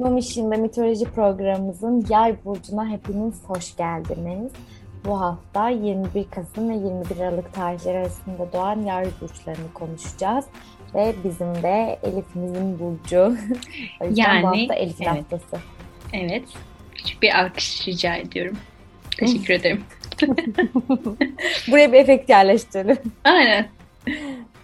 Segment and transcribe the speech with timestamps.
[0.00, 4.52] Mamiş'in ve mitoloji programımızın Yay Burcu'na hepiniz hoş geldiniz.
[5.04, 10.44] Bu hafta 21 Kasım ve 21 Aralık tarihleri arasında doğan Yay Burçlarını konuşacağız.
[10.94, 13.18] Ve bizim de Elif'imizin burcu.
[14.00, 15.08] o yüzden yani, bu hafta Elif evet.
[15.08, 15.56] haftası.
[16.12, 16.44] Evet.
[16.94, 18.56] Küçük bir alkış rica ediyorum.
[19.18, 19.84] Teşekkür ederim.
[21.70, 22.98] Buraya bir efekt yerleştirelim.
[23.24, 23.68] Aynen.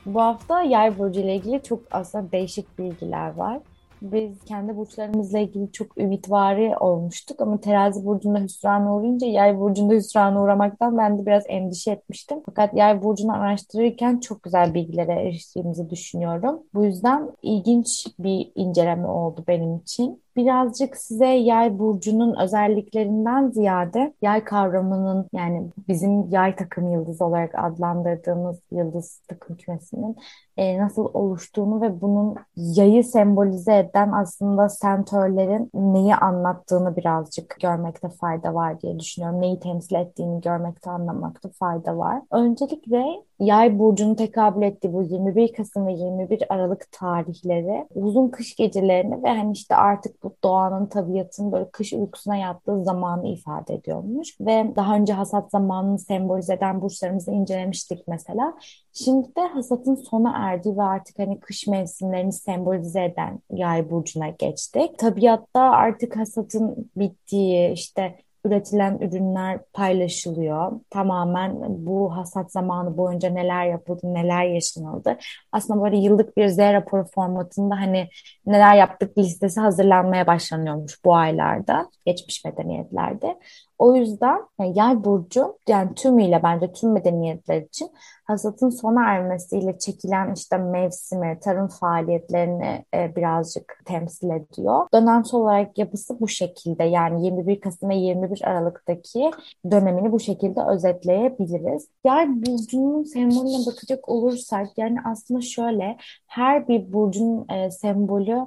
[0.07, 3.59] Bu hafta Yay Burcu ile ilgili çok aslında değişik bilgiler var.
[4.03, 10.43] Biz kendi burçlarımızla ilgili çok ümitvari olmuştuk ama terazi burcunda hüsrana uğrayınca yay burcunda hüsrana
[10.43, 12.39] uğramaktan ben de biraz endişe etmiştim.
[12.47, 16.63] Fakat yay burcunu araştırırken çok güzel bilgilere eriştiğimizi düşünüyorum.
[16.75, 24.45] Bu yüzden ilginç bir inceleme oldu benim için birazcık size yay burcunun özelliklerinden ziyade yay
[24.45, 30.17] kavramının yani bizim yay takım yıldızı olarak adlandırdığımız yıldız takım kümesinin
[30.57, 38.55] e, nasıl oluştuğunu ve bunun yayı sembolize eden aslında sentörlerin neyi anlattığını birazcık görmekte fayda
[38.55, 39.41] var diye düşünüyorum.
[39.41, 42.23] Neyi temsil ettiğini görmekte anlamakta fayda var.
[42.33, 43.05] Öncelikle
[43.41, 49.29] Yay burcunu tekabül ettiği bu 21 Kasım ve 21 Aralık tarihleri uzun kış gecelerini ve
[49.29, 54.41] hani işte artık bu doğanın tabiatın böyle kış uykusuna yattığı zamanı ifade ediyormuş.
[54.41, 58.55] Ve daha önce hasat zamanını sembolize eden burçlarımızı incelemiştik mesela.
[58.93, 64.99] Şimdi de hasatın sona erdiği ve artık hani kış mevsimlerini sembolize eden yay burcuna geçtik.
[64.99, 68.17] Tabiatta artık hasatın bittiği işte
[68.49, 70.73] üretilen ürünler paylaşılıyor.
[70.91, 75.19] Tamamen bu hasat zamanı boyunca neler yapıldı, neler yaşanıldı.
[75.53, 78.09] Aslında böyle yıllık bir Z raporu formatında hani
[78.47, 83.39] neler yaptık listesi hazırlanmaya başlanıyormuş bu aylarda, geçmiş medeniyetlerde.
[83.79, 87.91] O yüzden yani yay burcu yani tümüyle bence tüm medeniyetler için
[88.25, 94.87] hasatın sona ermesiyle çekilen işte mevsimi, tarım faaliyetlerini e, birazcık temsil ediyor.
[94.95, 99.31] Dönemsel olarak yapısı bu şekilde yani 21 Kasım ve 21 Aralık'taki
[99.71, 101.89] dönemini bu şekilde özetleyebiliriz.
[102.05, 105.97] Yay burcunun sembolüne bakacak olursak yani aslında şöyle
[106.27, 108.39] her bir burcun e, sembolü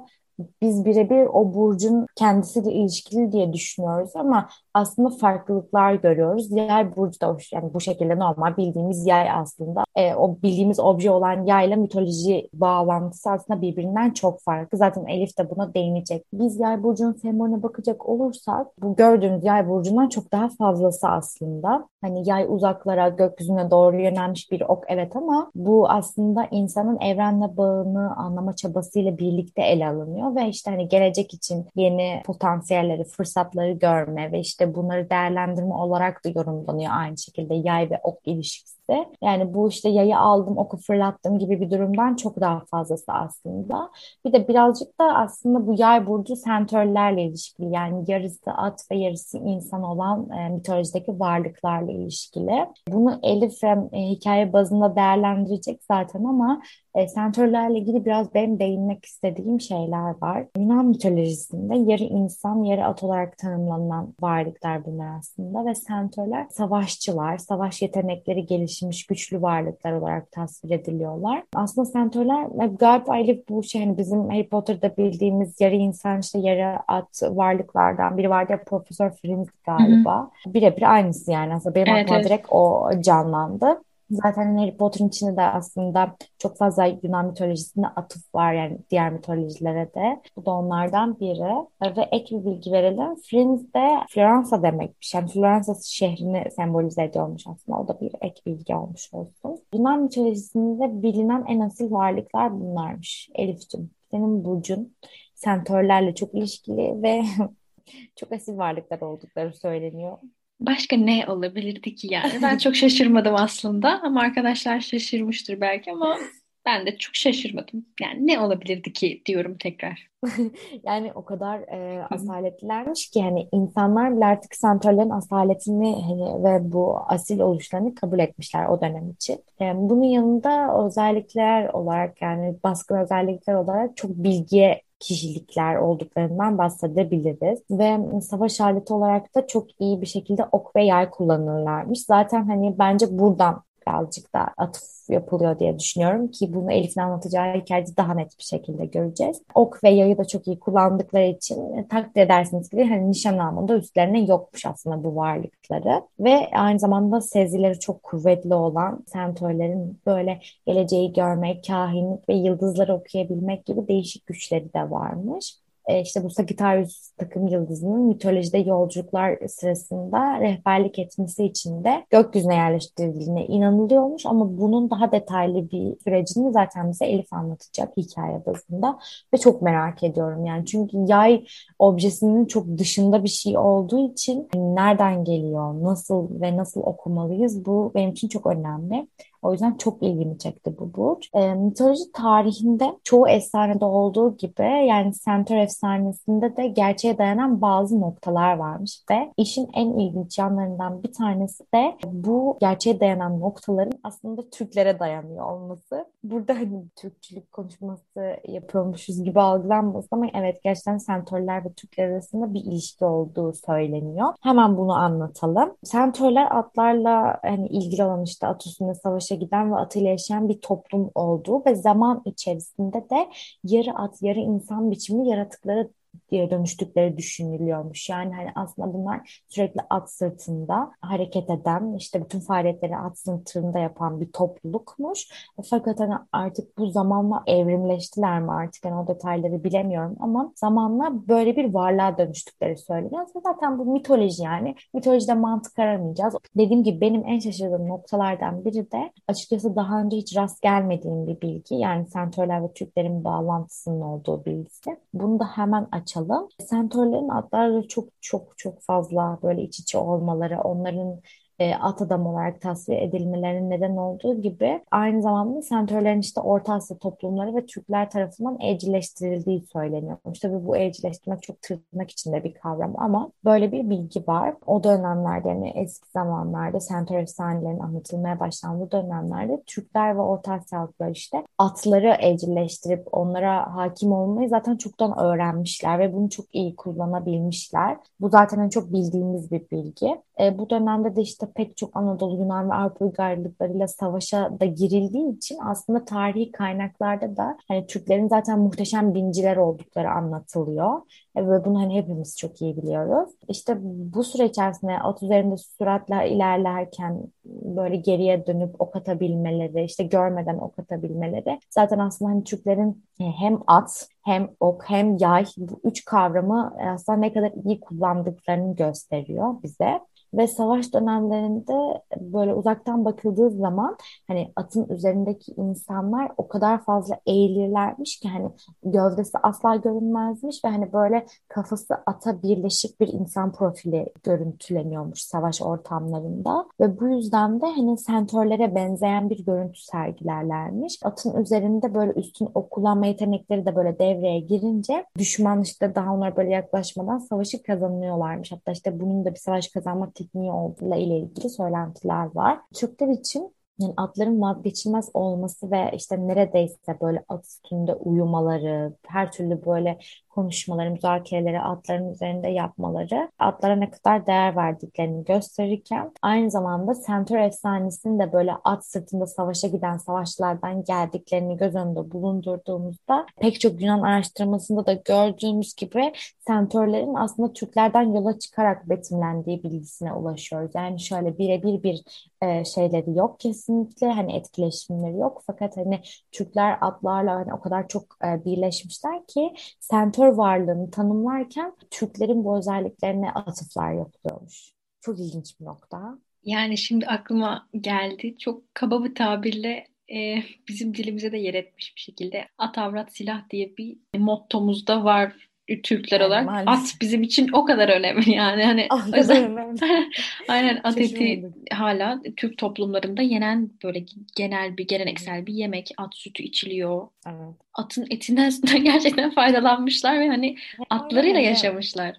[0.62, 6.50] biz birebir o burcun kendisiyle ilişkili diye düşünüyoruz ama aslında farklılıklar görüyoruz.
[6.50, 9.84] Yay burcu da yani bu şekilde normal bildiğimiz yay aslında.
[9.96, 14.78] E, o bildiğimiz obje olan yayla mitoloji bağlantısı aslında birbirinden çok farklı.
[14.78, 16.24] Zaten Elif de buna değinecek.
[16.32, 21.88] Biz yay burcunun sembolüne bakacak olursak bu gördüğümüz yay burcundan çok daha fazlası aslında.
[22.00, 28.16] Hani yay uzaklara, gökyüzüne doğru yönelmiş bir ok evet ama bu aslında insanın evrenle bağını
[28.16, 34.40] anlama çabasıyla birlikte ele alınıyor ve işte hani gelecek için yeni potansiyelleri, fırsatları görme ve
[34.40, 39.06] işte bunları değerlendirme olarak da yorumlanıyor aynı şekilde yay ve ok ilişkisi de.
[39.22, 43.90] Yani bu işte yayı aldım oku fırlattım gibi bir durumdan çok daha fazlası aslında.
[44.24, 47.70] Bir de birazcık da aslında bu yay burcu sentörlerle ilişkili.
[47.70, 52.66] Yani yarısı at ve yarısı insan olan e, mitolojideki varlıklarla ilişkili.
[52.88, 56.62] Bunu Elif e, hikaye bazında değerlendirecek zaten ama
[56.94, 60.46] e, sentörlerle ilgili biraz benim değinmek istediğim şeyler var.
[60.58, 67.82] Yunan mitolojisinde yarı insan, yarı at olarak tanımlanan varlıklar bunlar aslında ve sentörler savaşçılar, savaş
[67.82, 71.42] yetenekleri gelişmiş güçlü varlıklar olarak tasvir ediliyorlar.
[71.54, 76.78] Aslında sentörler galiba Elif bu şey hani bizim Harry Potter'da bildiğimiz yarı insan işte yarı
[76.88, 80.30] at varlıklardan biri vardı ya Profesör Fringe galiba.
[80.46, 82.28] Birebir aynısı yani aslında benim evet, aklıma evet.
[82.28, 83.82] direkt o canlandı.
[84.12, 89.94] Zaten Harry Potter'ın içinde de aslında çok fazla Yunan mitolojisine atıf var yani diğer mitolojilere
[89.94, 90.22] de.
[90.36, 91.66] Bu da onlardan biri.
[91.96, 93.14] Ve ek bir bilgi verelim.
[93.30, 95.14] Friends de Floransa demekmiş.
[95.14, 97.78] Yani Floransa şehrini sembolize ediyormuş aslında.
[97.78, 99.58] O da bir ek bilgi olmuş olsun.
[99.74, 103.28] Yunan mitolojisinde bilinen en asil varlıklar bunlarmış.
[103.34, 104.96] Elif'cim senin burcun
[105.34, 107.22] sentörlerle çok ilişkili ve
[108.16, 110.18] çok asil varlıklar oldukları söyleniyor.
[110.66, 112.32] Başka ne olabilirdi ki yani?
[112.42, 116.18] Ben çok şaşırmadım aslında ama arkadaşlar şaşırmıştır belki ama
[116.66, 117.86] ben de çok şaşırmadım.
[118.00, 120.08] Yani ne olabilirdi ki diyorum tekrar.
[120.84, 126.98] yani o kadar e, asaletlilermiş ki hani insanlar bile artık santrallerin asaletini hani, ve bu
[127.08, 129.44] asil oluşlarını kabul etmişler o dönem için.
[129.60, 137.60] E, bunun yanında özellikler olarak yani baskın özellikler olarak çok bilgiye kişilikler olduklarından bahsedebiliriz.
[137.70, 142.04] Ve savaş aleti olarak da çok iyi bir şekilde ok ve yay kullanırlarmış.
[142.04, 147.96] Zaten hani bence buradan birazcık da atıf yapılıyor diye düşünüyorum ki bunu Elif'in anlatacağı hikayede
[147.96, 149.42] daha net bir şekilde göreceğiz.
[149.54, 153.76] Ok ve yayı da çok iyi kullandıkları için e, takdir edersiniz ki hani nişan almında
[153.76, 161.12] üstlerine yokmuş aslında bu varlıkları ve aynı zamanda sezileri çok kuvvetli olan sentörlerin böyle geleceği
[161.12, 165.62] görmek, kahinlik ve yıldızları okuyabilmek gibi değişik güçleri de varmış.
[165.86, 173.46] E, işte bu Sagittarius takım yıldızının mitolojide yolculuklar sırasında rehberlik etmesi için de gökyüzüne yerleştirildiğine
[173.46, 174.26] inanılıyormuş.
[174.26, 178.98] Ama bunun daha detaylı bir sürecini zaten bize Elif anlatacak hikaye bazında
[179.34, 180.66] ve çok merak ediyorum yani.
[180.66, 181.44] Çünkü yay
[181.78, 187.64] objesinin çok dışında bir şey olduğu için nereden geliyor, nasıl ve nasıl okumalıyız?
[187.64, 189.08] Bu benim için çok önemli.
[189.42, 191.30] O yüzden çok ilgimi çekti bu burç.
[191.34, 198.56] E, mitoloji tarihinde çoğu efsanede olduğu gibi yani Centaur efsanesinde de gerçeğe dayanan bazı noktalar
[198.56, 204.98] varmış ve işin en ilginç yanlarından bir tanesi de bu gerçeğe dayanan noktaların aslında Türklere
[204.98, 206.06] dayanıyor olması.
[206.24, 212.64] Burada hani Türkçülük konuşması yapıyormuşuz gibi algılanmasın ama evet gerçekten Centaurlar ve Türkler arasında bir
[212.64, 214.28] ilişki olduğu söyleniyor.
[214.40, 215.76] Hemen bunu anlatalım.
[215.84, 220.60] Centaurlar atlarla hani ilgili olan işte at üstünde savaşı savaşa giden ve atıyla yaşayan bir
[220.60, 223.28] toplum olduğu ve zaman içerisinde de
[223.64, 225.88] yarı at yarı insan biçimli yaratıklara
[226.30, 228.08] diye dönüştükleri düşünülüyormuş.
[228.08, 234.20] Yani hani aslında bunlar sürekli at sırtında hareket eden, işte bütün faaliyetleri at sırtında yapan
[234.20, 235.28] bir toplulukmuş.
[235.70, 241.56] Fakat hani artık bu zamanla evrimleştiler mi artık yani o detayları bilemiyorum ama zamanla böyle
[241.56, 243.26] bir varlığa dönüştükleri söyleniyor.
[243.44, 244.74] Zaten bu mitoloji yani.
[244.94, 246.34] Mitolojide mantık aramayacağız.
[246.56, 251.40] Dediğim gibi benim en şaşırdığım noktalardan biri de açıkçası daha önce hiç rast gelmediğim bir
[251.40, 251.74] bilgi.
[251.74, 254.96] Yani Sentörler ve Türklerin bağlantısının olduğu bilgisi.
[255.14, 256.48] Bunu da hemen açalım.
[256.60, 261.20] Sentörlerin adlarla çok çok çok fazla böyle iç içe olmaları, onların
[261.62, 266.98] e, at adam olarak tasfiye edilmelerinin neden olduğu gibi aynı zamanda sentörlerin işte Orta Asya
[266.98, 270.38] toplumları ve Türkler tarafından evcilleştirildiği söyleniyormuş.
[270.38, 274.54] Tabii bu evcilleştirmek çok tırnak içinde bir kavram ama böyle bir bilgi var.
[274.66, 281.46] O dönemlerde yani eski zamanlarda sentör efsanelerinin anlatılmaya başlandığı dönemlerde Türkler ve Orta Asyalılar işte
[281.58, 287.96] atları evcilleştirip onlara hakim olmayı zaten çoktan öğrenmişler ve bunu çok iyi kullanabilmişler.
[288.20, 290.20] Bu zaten en çok bildiğimiz bir bilgi.
[290.40, 295.36] E, bu dönemde de işte pek çok Anadolu, Yunan ve Avrupa uygarlıklarıyla savaşa da girildiği
[295.36, 301.00] için aslında tarihi kaynaklarda da hani Türklerin zaten muhteşem binciler oldukları anlatılıyor.
[301.36, 303.30] E, ve bunu hani hepimiz çok iyi biliyoruz.
[303.48, 310.58] İşte bu süre içerisinde at üzerinde süratle ilerlerken böyle geriye dönüp ok atabilmeleri, işte görmeden
[310.58, 316.04] ok atabilmeleri zaten aslında hani Türklerin e, hem at hem ok hem yay bu üç
[316.04, 320.00] kavramı aslında ne kadar iyi kullandıklarını gösteriyor bize.
[320.34, 323.96] Ve savaş dönemlerinde böyle uzaktan bakıldığı zaman
[324.28, 328.50] hani atın üzerindeki insanlar o kadar fazla eğilirlermiş ki hani
[328.84, 336.66] gövdesi asla görünmezmiş ve hani böyle kafası ata birleşik bir insan profili görüntüleniyormuş savaş ortamlarında.
[336.80, 340.98] Ve bu yüzden de hani sentörlere benzeyen bir görüntü sergilerlermiş.
[341.04, 346.50] Atın üzerinde böyle üstün okullanma yetenekleri de böyle devreye girince düşman işte daha onlara böyle
[346.50, 348.52] yaklaşmadan savaşı kazanıyorlarmış.
[348.52, 352.60] Hatta işte bunun da bir savaş kazanma tekniği olduğuyla ile ilgili söylentiler var.
[352.74, 359.66] Türkler için yani atların vazgeçilmez olması ve işte neredeyse böyle at üstünde uyumaları, her türlü
[359.66, 359.98] böyle
[360.34, 368.18] konuşmaları, müzakereleri atların üzerinde yapmaları atlara ne kadar değer verdiklerini gösterirken aynı zamanda Centaur efsanesinin
[368.18, 374.86] de böyle at sırtında savaşa giden savaşçılardan geldiklerini göz önünde bulundurduğumuzda pek çok Yunan araştırmasında
[374.86, 376.12] da gördüğümüz gibi
[376.46, 380.70] Centaurlerin aslında Türklerden yola çıkarak betimlendiği bilgisine ulaşıyoruz.
[380.74, 382.04] Yani şöyle birebir bir
[382.42, 386.00] e, şeyleri yok kesinlikle hani etkileşimleri yok fakat hani
[386.32, 389.54] Türkler atlarla hani o kadar çok e, birleşmişler ki
[389.90, 394.72] Centaur diktatör varlığını tanımlarken Türklerin bu özelliklerine atıflar yapılıyormuş.
[395.00, 396.18] Çok ilginç bir nokta.
[396.44, 398.34] Yani şimdi aklıma geldi.
[398.38, 403.50] Çok kaba bir tabirle e, bizim dilimize de yer etmiş bir şekilde at avrat silah
[403.50, 405.48] diye bir mottomuzda var
[405.82, 406.46] Türkler yani olarak.
[406.46, 406.94] Maalesef.
[406.94, 408.64] At bizim için o kadar önemli yani.
[408.64, 409.80] Hani o kadar önemli.
[410.48, 414.04] aynen at eti hala Türk toplumlarında yenen böyle
[414.36, 415.90] genel bir geleneksel bir yemek.
[415.96, 417.08] At sütü içiliyor.
[417.26, 417.54] Evet.
[417.74, 418.52] Atın etinden
[418.84, 420.56] gerçekten faydalanmışlar ve hani
[420.90, 422.16] atlarıyla yaşamışlar.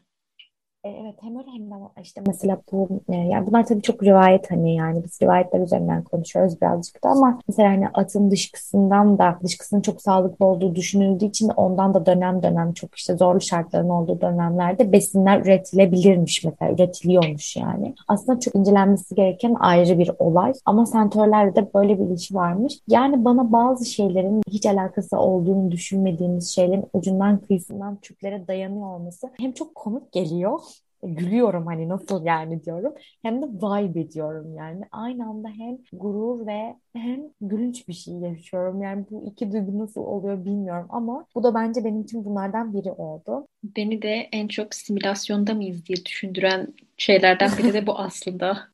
[0.84, 4.52] E, evet hem öyle hem de işte mesela bu e, yani bunlar tabii çok rivayet
[4.52, 9.82] hani yani biz rivayetler üzerinden konuşuyoruz birazcık da ama mesela hani atın dışkısından da dışkısının
[9.82, 14.92] çok sağlıklı olduğu düşünüldüğü için ondan da dönem dönem çok işte zorlu şartların olduğu dönemlerde
[14.92, 17.96] besinler üretilebilirmiş mesela üretiliyormuş yani.
[18.08, 22.74] Aslında çok incelenmesi gereken ayrı bir olay ama sentörlerde de böyle bir ilişki varmış.
[22.88, 29.52] Yani bana bazı şeylerin hiç alakası olduğunu düşünmediğimiz şeylerin ucundan kıyısından Türklere dayanıyor olması hem
[29.52, 30.60] çok komik geliyor
[31.08, 32.94] gülüyorum hani nasıl yani diyorum.
[33.22, 34.82] Hem de vibe ediyorum yani.
[34.92, 38.82] Aynı anda hem gurur ve hem gülünç bir şey yaşıyorum.
[38.82, 42.92] Yani bu iki duygu nasıl oluyor bilmiyorum ama bu da bence benim için bunlardan biri
[42.92, 43.48] oldu.
[43.64, 48.74] Beni de en çok simülasyonda mıyız diye düşündüren şeylerden biri de bu aslında.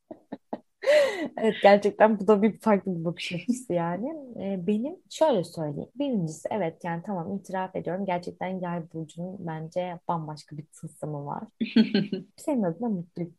[1.37, 4.07] Evet gerçekten bu da bir farklı bir bakış açısı yani.
[4.39, 5.89] Ee, benim şöyle söyleyeyim.
[5.95, 8.05] Birincisi evet yani tamam itiraf ediyorum.
[8.05, 11.43] Gerçekten yay burcunun bence bambaşka bir tılsımı var.
[12.37, 13.33] Senin adına mutluyum.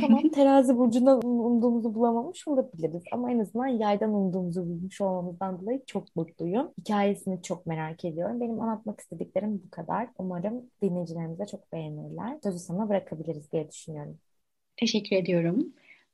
[0.00, 6.16] Tamam terazi burcunda umduğumuzu bulamamış olabiliriz ama en azından yaydan umduğumuzu bulmuş olmamızdan dolayı çok
[6.16, 6.70] mutluyum.
[6.78, 8.40] Hikayesini çok merak ediyorum.
[8.40, 10.08] Benim anlatmak istediklerim bu kadar.
[10.18, 12.38] Umarım dinleyicilerimiz de çok beğenirler.
[12.42, 14.18] Sözü sana bırakabiliriz diye düşünüyorum.
[14.76, 15.72] Teşekkür ediyorum.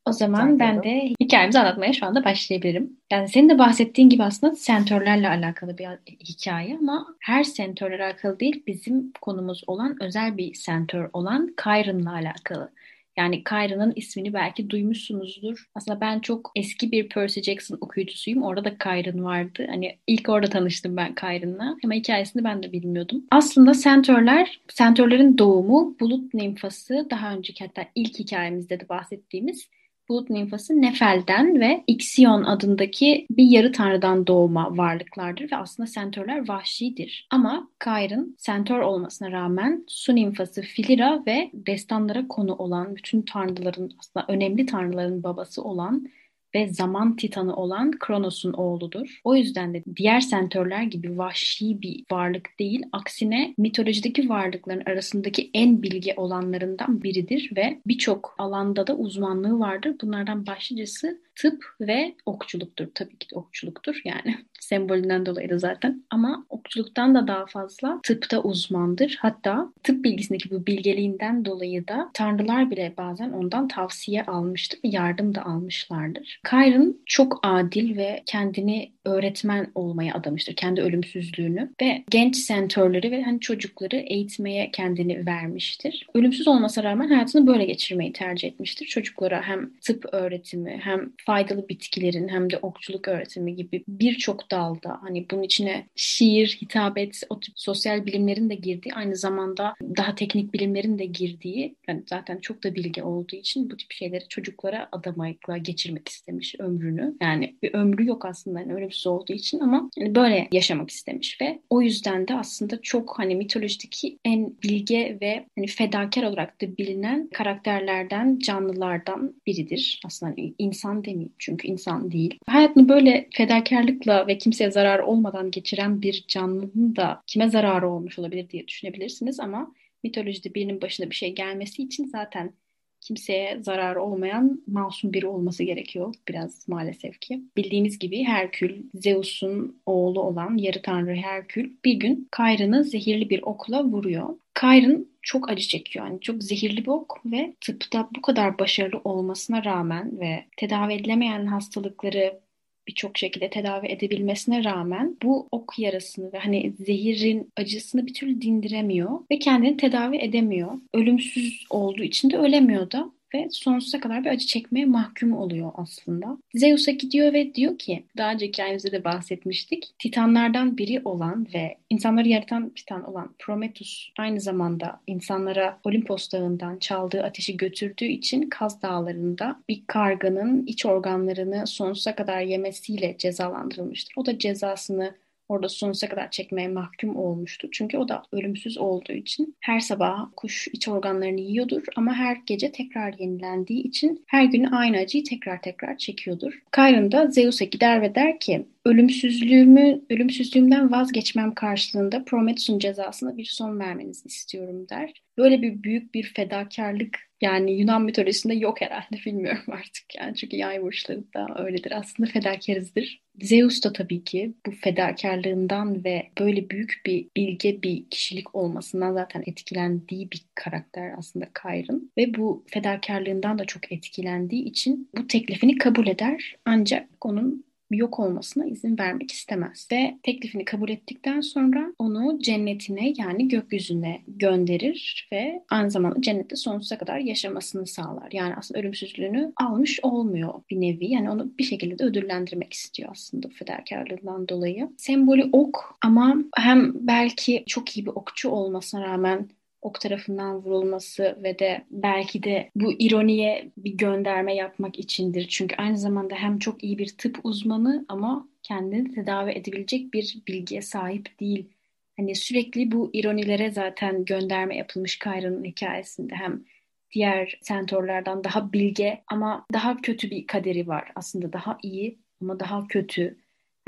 [0.08, 2.96] O zaman ben de hikayemizi anlatmaya şu anda başlayabilirim.
[3.12, 5.86] Yani senin de bahsettiğin gibi aslında sentörlerle alakalı bir
[6.24, 12.70] hikaye ama her sentörle alakalı değil bizim konumuz olan özel bir sentör olan Chiron'la alakalı.
[13.18, 15.68] Yani Kyra'nın ismini belki duymuşsunuzdur.
[15.74, 18.42] Aslında ben çok eski bir Percy Jackson okuyucusuyum.
[18.42, 19.66] Orada da Kyron vardı.
[19.70, 21.76] Hani ilk orada tanıştım ben Kyron'la.
[21.84, 23.24] Ama hikayesini ben de bilmiyordum.
[23.30, 29.68] Aslında sentörler, sentörlerin doğumu bulut nimfası daha önceki hatta ilk hikayemizde de bahsettiğimiz
[30.08, 37.26] bulut nimfası Nefel'den ve Ixion adındaki bir yarı tanrıdan doğma varlıklardır ve aslında sentörler vahşidir.
[37.30, 44.26] Ama Kyr'ın sentör olmasına rağmen su nimfası Filira ve destanlara konu olan bütün tanrıların aslında
[44.28, 46.08] önemli tanrıların babası olan
[46.54, 49.20] ve zaman titanı olan Kronos'un oğludur.
[49.24, 55.82] O yüzden de diğer sentörler gibi vahşi bir varlık değil, aksine mitolojideki varlıkların arasındaki en
[55.82, 59.96] bilge olanlarından biridir ve birçok alanda da uzmanlığı vardır.
[60.02, 62.86] Bunlardan başlıcası tıp ve okçuluktur.
[62.94, 66.04] Tabii ki de okçuluktur yani sembolünden dolayı da zaten.
[66.10, 69.18] Ama okçuluktan da daha fazla tıpta uzmandır.
[69.20, 75.44] Hatta tıp bilgisindeki bu bilgeliğinden dolayı da tanrılar bile bazen ondan tavsiye almıştır yardım da
[75.44, 76.40] almışlardır.
[76.50, 80.56] Kyron çok adil ve kendini öğretmen olmaya adamıştır.
[80.56, 86.06] Kendi ölümsüzlüğünü ve genç sentörleri ve hani çocukları eğitmeye kendini vermiştir.
[86.14, 88.86] Ölümsüz olmasına rağmen hayatını böyle geçirmeyi tercih etmiştir.
[88.86, 95.26] Çocuklara hem tıp öğretimi hem faydalı bitkilerin hem de okçuluk öğretimi gibi birçok dalda hani
[95.30, 100.98] bunun içine şiir, hitabet, o tip sosyal bilimlerin de girdiği aynı zamanda daha teknik bilimlerin
[100.98, 106.08] de girdiği yani zaten çok da bilgi olduğu için bu tip şeyleri çocuklara adamakla geçirmek
[106.08, 107.14] istemiş ömrünü.
[107.20, 111.58] Yani bir ömrü yok aslında yani ölümsüz olduğu için ama hani böyle yaşamak istemiş ve
[111.70, 117.28] o yüzden de aslında çok hani mitolojideki en bilge ve hani fedakar olarak da bilinen
[117.28, 120.00] karakterlerden, canlılardan biridir.
[120.06, 122.38] Aslında hani insan demeyeyim çünkü insan değil.
[122.46, 128.50] Hayatını böyle fedakarlıkla ve kimseye zarar olmadan geçiren bir canlının da kime zararı olmuş olabilir
[128.50, 132.52] diye düşünebilirsiniz ama mitolojide birinin başına bir şey gelmesi için zaten
[133.00, 137.42] kimseye zarar olmayan masum biri olması gerekiyor biraz maalesef ki.
[137.56, 143.84] Bildiğiniz gibi Herkül, Zeus'un oğlu olan yarı tanrı Herkül bir gün Kayra'nı zehirli bir okla
[143.84, 144.28] vuruyor.
[144.54, 146.06] Kayrın çok acı çekiyor.
[146.06, 151.46] Yani çok zehirli bir ok ve tıpta bu kadar başarılı olmasına rağmen ve tedavi edilemeyen
[151.46, 152.40] hastalıkları
[152.88, 159.20] birçok şekilde tedavi edebilmesine rağmen bu ok yarasını ve hani zehirin acısını bir türlü dindiremiyor
[159.30, 160.72] ve kendini tedavi edemiyor.
[160.94, 166.38] Ölümsüz olduğu için de ölemiyor da ve sonsuza kadar bir acı çekmeye mahkum oluyor aslında.
[166.54, 169.94] Zeus'a gidiyor ve diyor ki daha önceki hikayemizde de bahsetmiştik.
[169.98, 177.22] Titanlardan biri olan ve insanları yaratan titan olan Prometheus aynı zamanda insanlara Olimpos dağından çaldığı
[177.22, 184.14] ateşi götürdüğü için Kaz dağlarında bir karganın iç organlarını sonsuza kadar yemesiyle cezalandırılmıştır.
[184.16, 185.14] O da cezasını
[185.48, 187.68] orada sonsuza kadar çekmeye mahkum olmuştu.
[187.72, 192.72] Çünkü o da ölümsüz olduğu için her sabah kuş iç organlarını yiyordur ama her gece
[192.72, 196.62] tekrar yenilendiği için her gün aynı acıyı tekrar tekrar çekiyordur.
[196.74, 203.78] Chiron da Zeus'a gider ve der ki ölümsüzlüğümü, ölümsüzlüğümden vazgeçmem karşılığında Prometheus'un cezasına bir son
[203.80, 205.22] vermenizi istiyorum der.
[205.38, 210.82] Böyle bir büyük bir fedakarlık yani Yunan mitolojisinde yok herhalde bilmiyorum artık yani çünkü yay
[210.82, 213.20] burçları da öyledir aslında fedakarızdır.
[213.40, 219.42] Zeus da tabii ki bu fedakarlığından ve böyle büyük bir bilge bir kişilik olmasından zaten
[219.46, 226.06] etkilendiği bir karakter aslında Chiron ve bu fedakarlığından da çok etkilendiği için bu teklifini kabul
[226.06, 229.88] eder ancak onun yok olmasına izin vermek istemez.
[229.92, 236.98] Ve teklifini kabul ettikten sonra onu cennetine yani gökyüzüne gönderir ve aynı zamanda cennette sonsuza
[236.98, 238.28] kadar yaşamasını sağlar.
[238.32, 241.10] Yani aslında ölümsüzlüğünü almış olmuyor bir nevi.
[241.10, 244.88] Yani onu bir şekilde de ödüllendirmek istiyor aslında fedakarlığından dolayı.
[244.96, 249.48] Sembolü ok ama hem belki çok iyi bir okçu olmasına rağmen
[249.82, 255.48] ok tarafından vurulması ve de belki de bu ironiye bir gönderme yapmak içindir.
[255.48, 260.82] Çünkü aynı zamanda hem çok iyi bir tıp uzmanı ama kendini tedavi edebilecek bir bilgiye
[260.82, 261.68] sahip değil.
[262.16, 266.64] Hani sürekli bu ironilere zaten gönderme yapılmış Kayra'nın hikayesinde hem
[267.10, 271.12] diğer sentorlardan daha bilge ama daha kötü bir kaderi var.
[271.14, 273.36] Aslında daha iyi ama daha kötü.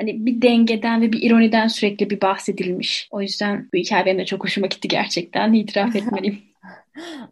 [0.00, 3.08] Hani bir dengeden ve bir ironiden sürekli bir bahsedilmiş.
[3.10, 5.52] O yüzden bu hikaye benim de çok hoşuma gitti gerçekten.
[5.52, 6.38] İtiraf etmeliyim.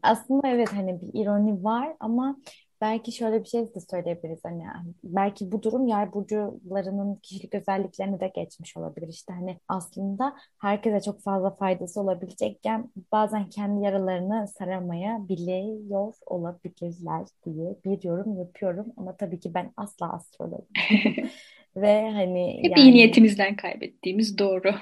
[0.03, 2.37] Aslında evet hani bir ironi var ama
[2.81, 4.65] belki şöyle bir şey de söyleyebiliriz hani
[5.05, 11.23] belki bu durum yay burcularının kişilik özelliklerini de geçmiş olabilir işte hani aslında herkese çok
[11.23, 19.41] fazla faydası olabilecekken bazen kendi yaralarını saramaya biliyor olabilirler diye bir yorum yapıyorum ama tabii
[19.41, 20.67] ki ben asla astrologum
[21.81, 24.75] Ve hani Hep yani, iyi niyetimizden kaybettiğimiz doğru.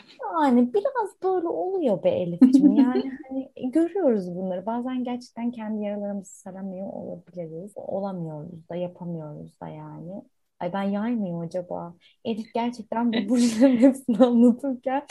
[0.43, 2.77] Yani biraz böyle oluyor be Elif'ciğim.
[2.77, 4.67] Yani hani görüyoruz bunları.
[4.67, 7.73] Bazen gerçekten kendi yaralarımızı saramıyor olabiliriz.
[7.77, 10.23] Olamıyoruz da yapamıyoruz da yani.
[10.61, 11.95] Ay ben yay mıyım acaba?
[12.25, 15.03] Elif gerçekten bu burçların hepsini anlatırken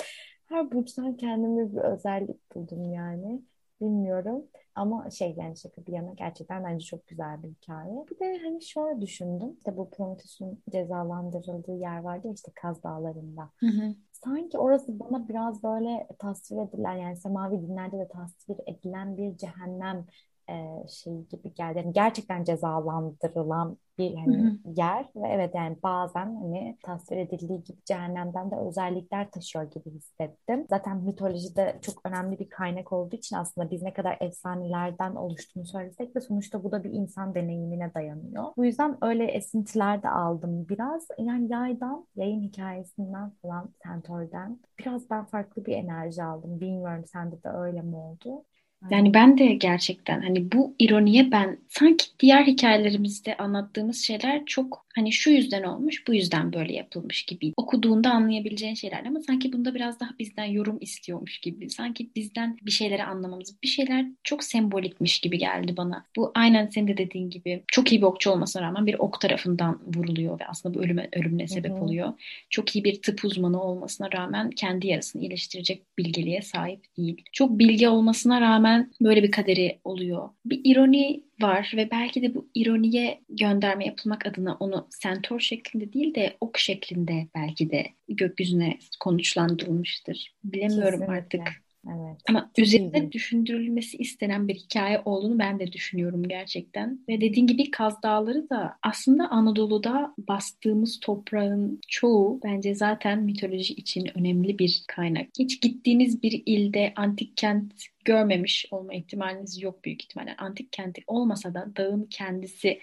[0.50, 3.42] her burçtan kendime bir özellik buldum yani.
[3.82, 4.46] Bilmiyorum.
[4.76, 8.06] Ama şey yani şaka bir yana gerçekten bence çok güzel bir hikaye.
[8.12, 9.54] Bir de hani şöyle düşündüm.
[9.58, 13.50] İşte bu Prometheus'un cezalandırıldığı yer vardı ya işte Kaz Dağları'nda.
[13.60, 13.96] Hı hı.
[14.12, 20.06] Sanki orası bana biraz böyle tasvir edilen yani semavi dinlerde de tasvir edilen bir cehennem
[20.50, 21.78] e, şey gibi geldi.
[21.78, 28.52] Yani gerçekten cezalandırılan bir hani yer ve evet yani bazen hani tasvir edildiği gibi cehennemden
[28.52, 30.66] de özellikler taşıyor gibi hissettim.
[30.70, 36.16] Zaten mitolojide çok önemli bir kaynak olduğu için aslında biz ne kadar efsanelerden oluştuğunu söylesek
[36.16, 38.44] de sonuçta bu da bir insan deneyimine dayanıyor.
[38.58, 41.08] Bu yüzden öyle esintiler de aldım biraz.
[41.18, 46.60] Yani yaydan, yayın hikayesinden falan Centaur'den biraz ben farklı bir enerji aldım.
[46.60, 48.46] Bilmiyorum sende de öyle mi oldu?
[48.92, 55.12] Yani ben de gerçekten hani bu ironiye ben sanki diğer hikayelerimizde anlattığımız şeyler çok hani
[55.12, 60.00] şu yüzden olmuş bu yüzden böyle yapılmış gibi okuduğunda anlayabileceğin şeyler ama sanki bunda biraz
[60.00, 65.38] daha bizden yorum istiyormuş gibi sanki bizden bir şeyleri anlamamız bir şeyler çok sembolikmiş gibi
[65.38, 66.06] geldi bana.
[66.16, 69.80] Bu aynen senin de dediğin gibi çok iyi bir okçu olmasına rağmen bir ok tarafından
[69.96, 71.82] vuruluyor ve aslında bu ölüme, ölümüne sebep Hı-hı.
[71.82, 72.14] oluyor.
[72.50, 77.22] Çok iyi bir tıp uzmanı olmasına rağmen kendi yarasını iyileştirecek bilgeliğe sahip değil.
[77.32, 78.65] Çok bilgi olmasına rağmen
[79.02, 80.30] böyle bir kaderi oluyor.
[80.46, 86.16] Bir ironi var ve belki de bu ironiye gönderme yapılmak adına onu sentor şeklinde değil
[86.16, 90.36] de ok şeklinde belki de gökyüzüne konuşlandırılmıştır.
[90.44, 91.14] Bilemiyorum Kesinlikle.
[91.14, 91.66] artık.
[91.88, 92.22] Evet.
[92.30, 97.00] Ama üzerinde düşündürülmesi istenen bir hikaye olduğunu ben de düşünüyorum gerçekten.
[97.10, 104.10] Ve dediğin gibi Kaz Dağları da aslında Anadolu'da bastığımız toprağın çoğu bence zaten mitoloji için
[104.16, 105.28] önemli bir kaynak.
[105.40, 107.74] Hiç gittiğiniz bir ilde antik kent
[108.06, 110.36] görmemiş olma ihtimaliniz yok büyük ihtimalle.
[110.38, 112.82] Antik kenti olmasa da dağın kendisi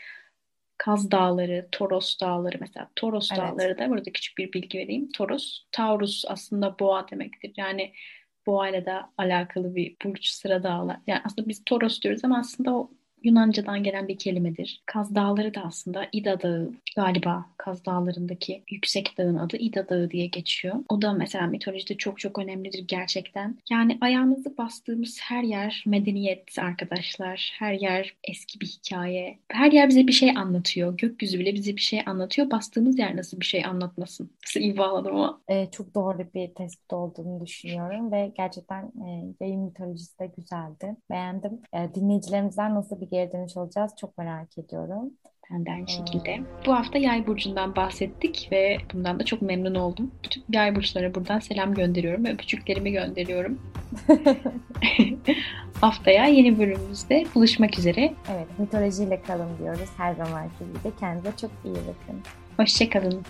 [0.78, 3.42] Kaz Dağları, Toros Dağları mesela Toros evet.
[3.42, 5.12] Dağları da burada küçük bir bilgi vereyim.
[5.12, 7.52] Toros, Taurus aslında boğa demektir.
[7.56, 7.92] Yani
[8.46, 10.96] boğayla da alakalı bir burç sıra dağlar.
[11.06, 12.90] Yani aslında biz Toros diyoruz ama aslında o
[13.24, 14.82] Yunanca'dan gelen bir kelimedir.
[14.86, 20.26] Kaz Dağları da aslında İda Dağı galiba Kaz Dağları'ndaki yüksek dağın adı İda Dağı diye
[20.26, 20.74] geçiyor.
[20.88, 23.58] O da mesela mitolojide çok çok önemlidir gerçekten.
[23.70, 27.52] Yani ayağımızı bastığımız her yer medeniyet arkadaşlar.
[27.58, 29.38] Her yer eski bir hikaye.
[29.48, 30.96] Her yer bize bir şey anlatıyor.
[30.96, 32.50] Gökyüzü bile bize bir şey anlatıyor.
[32.50, 34.30] Bastığımız yer nasıl bir şey anlatmasın?
[34.46, 35.40] Nasıl iyi bağladım ama.
[35.48, 40.96] Ee, çok doğru bir tespit olduğunu düşünüyorum ve gerçekten e, yayın mitolojisi de güzeldi.
[41.10, 41.60] Beğendim.
[41.72, 45.10] E, dinleyicilerimizden nasıl bir geri dönüş olacağız çok merak ediyorum.
[45.50, 46.40] Ben de aynı şekilde.
[46.66, 50.10] Bu hafta yay burcundan bahsettik ve bundan da çok memnun oldum.
[50.24, 52.24] Bütün yay burçlara buradan selam gönderiyorum.
[52.24, 53.60] Öpücüklerimi gönderiyorum.
[55.80, 58.14] Haftaya yeni bölümümüzde buluşmak üzere.
[58.34, 60.96] Evet, mitolojiyle kalın diyoruz her zamanki gibi.
[61.00, 62.20] Kendinize çok iyi bakın.
[62.56, 63.22] Hoşçakalın.